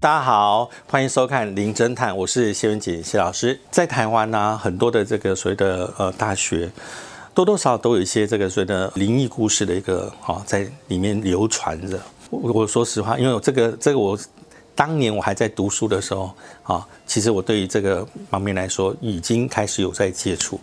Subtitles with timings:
[0.00, 3.60] 大家好，欢迎收看《零侦探》，我是谢文锦谢老师。
[3.70, 6.70] 在台湾呢，很多的这个所谓的呃大学，
[7.34, 12.00] 多多少少都有一些这个所谓的灵异故事的一个哈在里面流传着。
[12.30, 14.18] 我我说实话，因为这个这个我
[14.74, 16.30] 当年我还在读书的时候
[16.62, 20.58] 啊，其实我对于这个方面来说已经开始有在接触。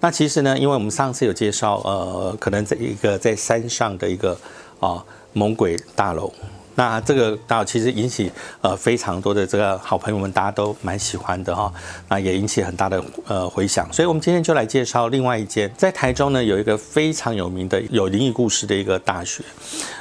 [0.00, 4.36] 那其实呢，因为我们上次有介绍呃，可能在一个在山上的一个
[4.80, 5.04] 啊
[5.34, 6.32] 猛鬼大楼。
[6.74, 11.72] 那这个到其实引起呃非常多的这个好朋友们，大家都蛮喜欢的哈。
[12.08, 19.42] 那也引起很大的呃回响，所以我们今天就来介绍另外一间，在台中呢有一个非常有名的有灵异故事的一个大学。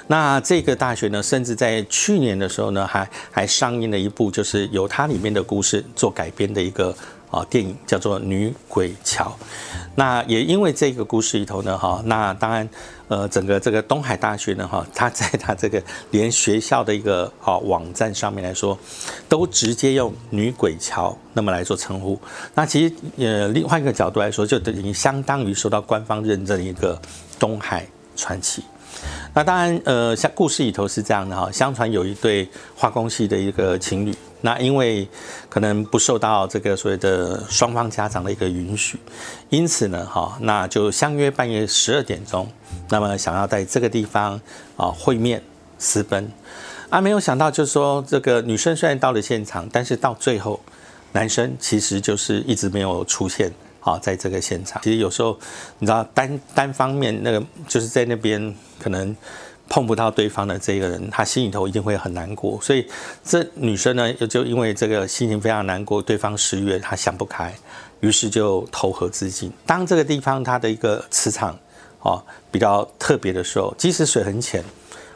[0.07, 6.95] 那这个大学呢，甚至在去年的时候呢，还还上映了一部，就是由它里面的故事做改编的一个。
[7.31, 9.26] 啊，电影叫做《女鬼桥》，
[9.95, 12.67] 那也因为这个故事里头呢，哈，那当然，
[13.08, 18.78] 呃，整个这个东海大学呢，哈，它在它这个连学校的一个啊网站上面来说，
[19.30, 22.20] 都直接用“女鬼桥”那么来做称呼。
[22.53, 27.02] 那其实，呃，另外一个角度来说，就等于相当于受到官方认证一个
[27.39, 28.61] 东海传奇。
[29.33, 34.13] 那当然，呃，像故事里头是这样的哈，相传有一对化工系的一个情侣。
[34.41, 35.07] 那因为
[35.47, 38.99] 可能不受到这个所谓的双方家长的一个允许，
[39.49, 42.52] 因此呢，哈，那就相约半夜十二点钟，
[42.89, 44.41] 那么想要在这个地方
[44.75, 45.41] 啊会面
[45.77, 46.29] 私奔，
[46.89, 50.59] 啊，没有想到就是说这个女生虽然到了现场，但是到最后，
[51.13, 54.81] 男生其实就是一直没有出现啊，在这个现场。
[54.81, 55.37] 其实有时候
[55.79, 59.15] 你知道单单方面那个就是在那边可能。
[59.73, 62.59] 碰不到对方的这个人，他心里头一定会很难过。
[62.61, 62.85] 所以
[63.23, 67.55] 这女生呢，就因为这个心情非常难过，对方失约，她想不开，
[68.02, 69.49] 于是就投河自尽。
[69.65, 71.57] 当这个地方它的一个磁场
[72.03, 72.21] 啊
[72.52, 74.61] 比较特别的时候，即使水很浅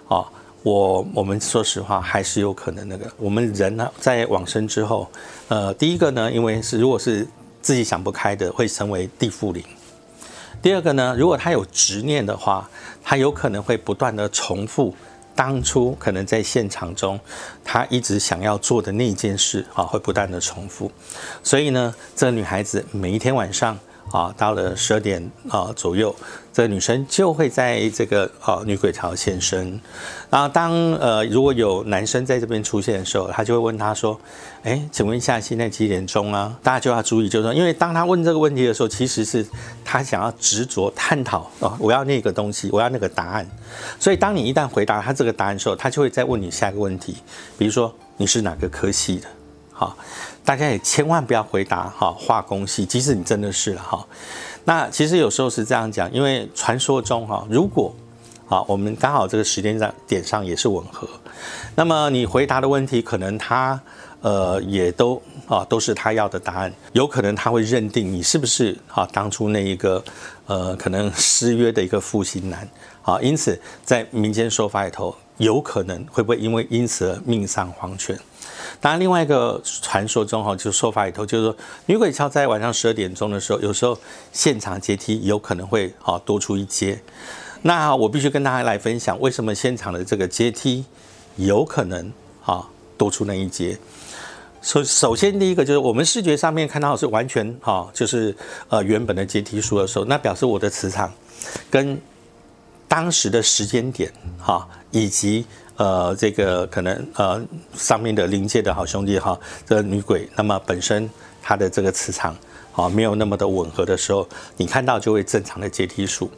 [0.08, 0.24] 啊，
[0.64, 5.06] 我我们说实话还是有可能那个我们人呢在往生之后，
[5.50, 7.28] 呃，第一个呢，因为是如果是
[7.66, 9.64] 自己想不开的，会成为地缚灵。
[10.62, 12.70] 第二个呢，如果他有执念的话，
[13.04, 14.96] 他有可能会不断的重复
[15.34, 17.20] 当初可能在现场中
[17.64, 20.92] 他一直想要做的那件事啊，会不断的重复。
[21.42, 23.76] 所以呢，这个女孩子每一天晚上。
[24.12, 26.16] 啊，到了十二点啊左右，
[26.54, 29.80] 这个女生就会在这个啊女鬼桥现身。
[30.30, 34.20] 然后当呃如果有男生在这边出现的时候，他就会问他说
[34.64, 39.46] ：“哎，请问一下现在几点钟啊？”大家就要注意，就是说，因为当他问这个问题的时候，其实是
[39.84, 43.50] 他想要执着探讨哦，我要那个东西，我要那个答案。
[44.00, 47.18] 所以当你一旦回答他这个答案的时候，他就会再问你下一个问题，
[47.58, 49.28] 比如说你是哪个科系的？
[49.76, 49.96] 好。
[50.44, 54.06] 大家也千万不要回答哈化工系，即使你真的是哈。
[54.64, 57.92] 那其实有时候是这样讲，因为传说中哈，如果
[58.48, 61.10] 啊我们刚好这个时间上点上也是吻合，
[61.76, 63.80] 那么你回答的问题可能他
[64.26, 70.04] 呃也都啊都是他要的答案，有可能他会认定你是不是啊当初那一个
[70.48, 72.68] 呃可能失约的一个负心男
[73.04, 78.20] 啊，因此在民间说法里头，有可能会不会因为因此而命丧黄泉。
[78.82, 81.56] 当然，另外一个传说中哈，就说法里头，就是说
[81.86, 83.96] 女鬼桥在晚上十二点钟的时候，有时候
[84.34, 87.00] 现场阶梯有可能会啊多出一阶。
[87.62, 90.84] 那我必须跟大家来分享，为什么现场的这个阶梯
[91.36, 92.12] 有可能
[92.44, 93.78] 啊多出那一阶。
[94.66, 98.36] 首首先第一个就是我们视觉上面看到是完全哈，就是
[98.68, 101.14] 呃原本的阶梯数的时候，那表示我的磁场
[101.70, 102.02] 跟
[102.88, 105.46] 当时的时间点哈以及。
[105.78, 111.10] 呃，这个可能呃上面的临界的好兄弟哈，这女鬼，那么本身
[111.44, 112.34] 它的这个磁场
[112.74, 114.26] 啊没有那么的吻合的时候，
[114.56, 116.32] 你看到就会正常的阶梯数。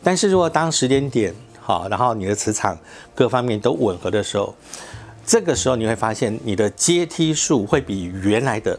[0.00, 2.78] 但是如果当时间点好，然后你的磁场
[3.16, 4.54] 各方面都吻合的时候，
[5.26, 8.78] 这个时候你会发现你的阶梯数会比原来的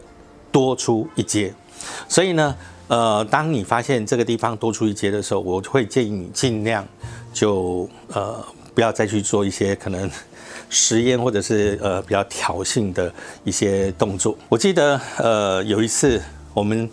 [0.50, 1.52] 多出一阶。
[2.08, 2.56] 所以呢，
[2.88, 6.86] 呃，当你发现这个地方多出一阶的时候，我会建议你尽量
[7.32, 8.44] 就呃。
[8.76, 10.10] 不要再去做一些可能
[10.68, 13.10] 实验或者是呃比较挑衅的
[13.42, 14.36] 一些动作。
[14.50, 16.20] 我记得呃有一次
[16.52, 16.86] 我们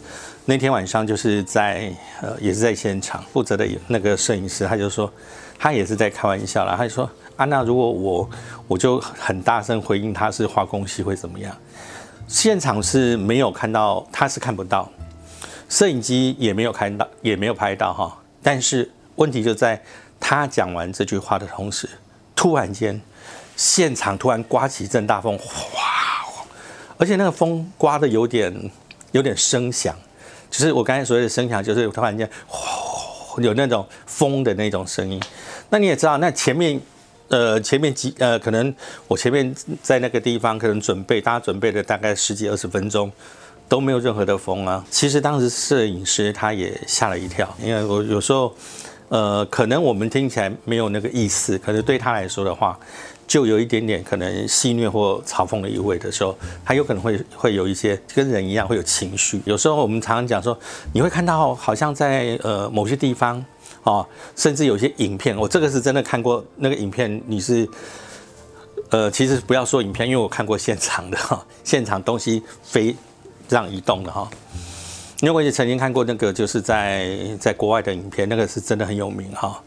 [0.46, 5.12] 那天晚上就是在呃也是在现场负责的那个摄影师，他就说
[5.60, 8.30] 他也是在开玩笑啦，他就说安娜如果我
[8.68, 11.56] 我就很大声回应他是化工系会怎么样？
[12.28, 14.90] 现场是没有看到，他是看不到，
[15.70, 18.18] 摄影机也没有看到，也没有拍到哈。
[18.42, 19.82] 但是问题就在。
[20.26, 21.90] 他讲完这句话的同时，
[22.34, 23.02] 突然间，
[23.58, 26.26] 现场突然刮起一阵大风，哗！
[26.98, 28.72] 而且那个风刮的有点
[29.12, 29.94] 有点声响，
[30.50, 32.30] 就是我刚才所谓的声响，就是突然间，
[33.40, 35.22] 有那种风的那种声音。
[35.70, 36.80] 那你也知道，那前面
[37.30, 38.74] 呃前面几呃可能
[39.08, 43.12] 我前面在那个地方可能准备大家准备了大概十几二十分钟
[43.68, 44.86] 都没有任何的风啊。
[44.90, 48.54] 其实当时摄影师他也吓了一跳，因为我有时候
[49.10, 52.78] 呃可能我们听起来没有那个意思，可是对他来说的话。
[53.26, 59.42] 就有一点点可能戏谑或嘲讽的意味的时候，他有可能会会有一些跟人一样会有情绪。
[59.46, 60.56] 有时候我们常常讲说，
[60.94, 63.44] 你会看到好像在呃某些地方
[63.84, 67.22] 哦，甚至有些影片，我这个是真的看过那个影片。
[67.28, 67.68] 你是
[68.90, 72.96] 呃，其实不要说影片，因为我看过现场的哈，现场东西飞
[73.48, 74.30] 这样移动的哈。
[75.22, 79.62] 因为我也曾经看过那个就是在在国外的影片，那个是真的很有名哈。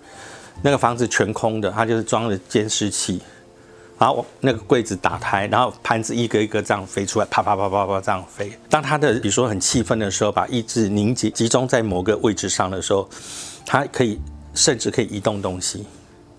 [0.63, 3.21] 那个房子全空的，它就是装了监视器。
[3.99, 8.53] 然后那个柜子打开，然后盘子一个一个这样飞出来，啪啪啪啪啪这样飞。
[8.69, 13.09] 当他的比如说很气愤的时候，把意志凝结集中在某个位置上的时候，
[13.67, 14.19] 它可以
[14.55, 15.85] 甚至可以移动东西，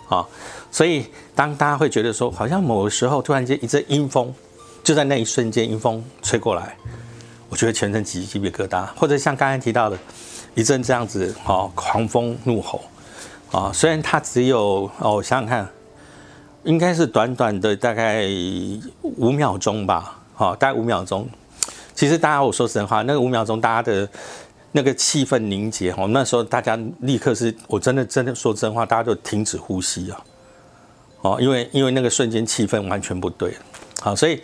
[0.08, 0.26] 啊，
[0.72, 4.34] 所以当大家会觉得说，好像某个时候突然间一阵阴风，
[4.84, 6.76] 就在那一瞬间阴风吹过来，
[7.50, 9.98] 我觉得全身起鸡皮疙瘩，或者像刚才提到的
[10.56, 12.82] 一阵这样子，哦，狂风怒吼，
[13.52, 15.70] 啊，虽然它只有哦，我想想看。
[16.64, 18.26] 应该是短短的大概
[19.02, 21.26] 五秒钟吧，好，大概五秒钟。
[21.96, 24.10] 其实大家我说实话，那个五秒钟，大家的
[24.72, 30.22] 那个气氛凝结，哦，那时候大家立刻是我真的真的说真话，大家都停止呼吸啊，
[31.22, 33.54] 哦，因为因为那个瞬间气氛完全不对，
[34.02, 34.42] 好，所以。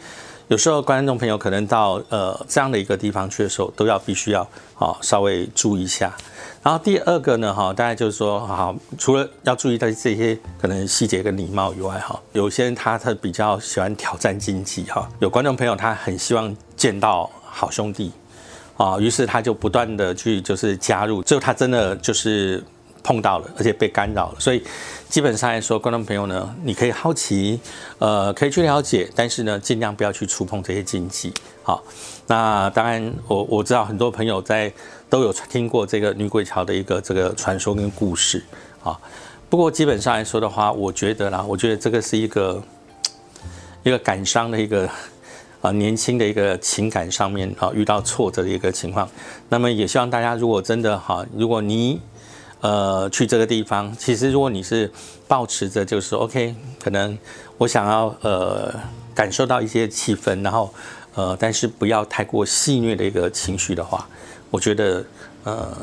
[0.49, 4.41] 有时候观众朋友可能到呃这样的一个地方去的时候，都要必须要
[4.77, 6.13] 啊稍微注意一下。
[6.61, 18.11] 然后第二个呢，哈，大概就是说，好，除了要注意到这些可能细节跟礼貌以外，哈，有些人他他比较喜欢挑战经济，哈，有观众朋友他很希望见到好兄弟，
[18.77, 22.63] 啊，于是他就不断的去就是加入，最后他真的就是。
[23.05, 24.63] 碰到了，而且被干扰了，所以
[25.09, 27.59] 基本上来说，观众朋友呢，你可以好奇，
[27.99, 31.33] 呃，可以去了解，但是呢，尽量不要去触碰这些禁忌。
[31.63, 31.83] 好，
[32.27, 34.71] 那当然，我我知道很多朋友在
[35.09, 38.41] 都有听过这个女鬼桥的一个这个传说跟故事
[38.81, 38.97] 啊。
[39.49, 42.63] 不过基本上来说的话，我觉得啦，我觉得这个是一个
[43.83, 44.89] 一个感伤的一个
[45.63, 49.09] 啊年轻的一个情感上面啊遇到挫折的一个情况。
[49.47, 52.01] 那么也希望大家如果真的哈，如果你
[52.59, 54.91] 呃，去这个地方，其实如果你是
[55.25, 57.17] 保持着就是 OK，可能
[57.57, 58.73] 我想要呃
[59.15, 60.73] 感受到一些气氛，然后
[61.15, 64.07] 呃，但是不要太过戏谑的一个情绪的话，
[64.51, 65.05] 我觉得
[65.45, 65.75] 呃，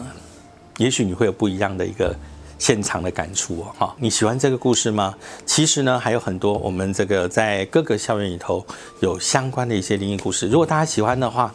[0.77, 2.15] 也许你会有不一样的一个。
[2.61, 5.15] 现场的感触哦，哈，你喜欢这个故事吗？
[5.47, 8.65] 其实呢，还有很多我们这个在各个校园里头
[9.01, 10.47] 有相关的一些灵异故事。
[10.47, 11.53] 如果大家喜欢的话，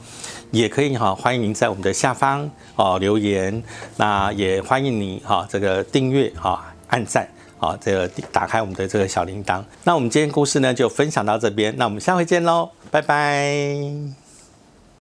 [0.50, 3.64] 也可以哈，欢迎您在我们的下方哦留言。
[3.98, 7.30] 那也欢迎你哈，这个订阅哈，按赞
[7.60, 9.64] 啊，这个打开我们的这个小铃铛。
[9.84, 14.25] 那我们今天故事呢就分享到这边，那我们下回见喽，拜拜。